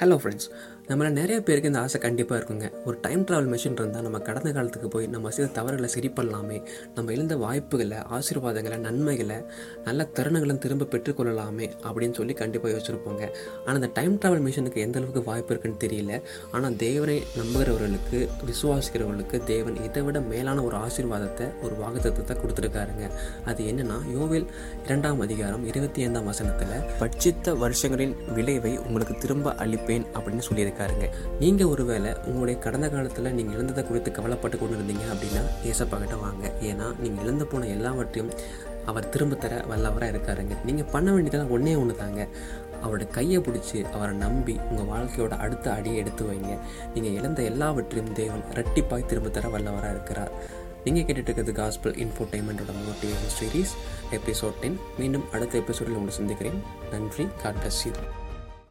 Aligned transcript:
Hello 0.00 0.18
friends, 0.18 0.48
நம்மள 0.90 1.08
நிறைய 1.18 1.36
பேருக்கு 1.46 1.68
இந்த 1.70 1.80
ஆசை 1.80 1.98
கண்டிப்பாக 2.04 2.36
இருக்குங்க. 2.38 2.68
ஒரு 2.84 2.96
டைம் 3.02 3.20
ட்ராவல் 3.26 3.48
மிஷின் 3.50 3.76
இருந்தால் 3.80 4.04
நம்ம 4.06 4.18
கடந்த 4.28 4.48
காலத்துக்கு 4.56 4.88
போய் 4.94 5.04
நம்ம 5.12 5.30
செய்த 5.34 5.48
தவறுகளை 5.58 5.88
சரி 5.92 6.08
பண்ணலாமே. 6.16 6.56
நம்ம 6.94 7.12
இழந்த 7.16 7.34
வாய்ப்புகளை 7.42 7.98
ஆசீர்வாதங்களை 8.16 8.78
நன்மைகளை 8.86 9.36
நல்ல 9.84 10.06
தருணங்களும் 10.16 10.58
திரும்ப 10.64 10.88
பெற்றுக்கொள்ளலாமே 10.94 11.66
அப்படின்னு 11.88 12.16
சொல்லி 12.20 12.34
கண்டிப்பாக 12.40 12.72
யோசிச்சிருப்போங்க. 12.74 13.22
ஆனால் 13.64 13.78
அந்த 13.80 13.90
டைம் 13.98 14.16
ட்ராவல் 14.24 14.42
மிஷினுக்கு 14.46 14.82
எந்த 14.86 14.98
அளவுக்கு 15.00 15.22
வாய்ப்பு 15.30 15.52
இருக்குன்னு 15.54 15.80
தெரியல. 15.84 16.16
ஆனால் 16.52 16.76
தேவனை 16.84 17.16
நம்புகிறவர்களுக்கு 17.40 18.20
விசுவாசிக்கிறவர்களுக்கு 18.50 19.40
தேவன் 19.52 19.78
இதை 19.84 20.02
விட 20.08 20.20
மேலான 20.32 20.64
ஒரு 20.70 20.78
ஆசீர்வாதத்தை 20.86 21.48
ஒரு 21.62 21.76
வாக்குத்தத்தத்தை 21.82 22.36
கொடுத்துருக்காருங்க. 22.42 23.06
அது 23.52 23.60
என்னன்னா 23.74 24.00
யோவில் 24.16 24.48
இரண்டாம் 24.88 25.24
அதிகாரம் 25.28 25.64
இருபத்தி 25.72 26.08
ஐந்தாம் 26.08 26.28
வசனத்தில் 26.32 26.76
பட்சித்த 27.02 27.56
வருஷங்களின் 27.64 28.16
விளைவை 28.38 28.74
உங்களுக்கு 28.88 29.16
திரும்ப 29.26 29.54
அளிப்பேன் 29.64 30.10
அப்படின்னு 30.16 30.48
சொல்லியிருக்காருங்க 30.80 31.38
நீங்கள் 31.42 31.70
ஒருவேளை 31.72 32.10
உங்களுடைய 32.28 32.56
கடந்த 32.66 32.86
காலத்தில் 32.94 33.34
நீங்கள் 33.38 33.56
இழந்ததை 33.56 33.82
குறித்து 33.88 34.10
கவலைப்பட்டு 34.18 34.56
கொண்டு 34.58 34.76
இருந்தீங்க 34.78 35.04
அப்படின்னா 35.12 35.42
ஏசப்பாக்கிட்ட 35.70 36.16
வாங்க. 36.26 36.44
ஏன்னா 36.70 36.86
நீங்கள் 37.02 37.22
இழந்து 37.24 37.46
போன 37.52 37.68
எல்லாவற்றையும் 37.76 38.32
அவர் 38.90 39.10
திரும்ப 39.14 39.34
தர 39.42 39.54
வல்லவராக 39.70 40.12
இருக்காருங்க. 40.12 40.54
நீங்கள் 40.68 40.90
பண்ண 40.94 41.08
வேண்டியதெல்லாம் 41.14 41.52
ஒன்றே 41.56 41.74
ஒன்று 41.82 41.96
தாங்க 42.02 42.22
அவரோட 42.84 43.04
கையை 43.16 43.38
பிடிச்சி 43.46 43.78
அவரை 43.96 44.12
நம்பி 44.24 44.54
உங்கள் 44.70 44.88
வாழ்க்கையோட 44.92 45.34
அடுத்த 45.44 45.66
அடியை 45.78 45.96
எடுத்து 46.02 46.22
வைங்க. 46.28 46.52
நீங்கள் 46.94 47.16
இழந்த 47.18 47.40
எல்லாவற்றையும் 47.50 48.12
தேவன் 48.20 48.44
ரெட்டிப்பாய் 48.58 49.08
திரும்ப 49.10 49.30
தர 49.36 49.48
வல்லவராக 49.54 49.94
இருக்கிறார். 49.96 50.32
நீங்கள் 50.84 51.04
கேட்டுட்டு 51.06 51.30
இருக்கிறது 51.30 51.54
காஸ்பிள் 51.60 51.94
இன்ஃபோடைன்மெண்ட்டோட 52.04 52.74
மோட்டிவேஷன் 52.86 53.34
சீரீஸ் 53.38 53.74
எபிசோட் 54.18 54.58
டென் 54.62 54.78
மீண்டும் 55.00 55.26
அடுத்த 55.34 55.60
எபிசோடில் 55.62 55.98
உங்களை 55.98 56.14
சந்திக்கிறேன். 56.20 56.58
நன்றி. 56.94 57.26
God 57.42 57.60
bless 57.62 57.82
you 57.86 57.92